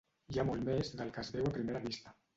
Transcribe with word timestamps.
Hi 0.35 0.39
ha 0.43 0.45
molt 0.47 0.63
més 0.69 0.89
del 1.03 1.11
que 1.19 1.23
es 1.27 1.29
veu 1.37 1.51
a 1.51 1.55
primera 1.59 1.83
vista. 1.89 2.19